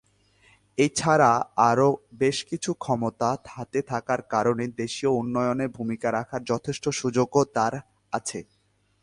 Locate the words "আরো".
1.69-1.89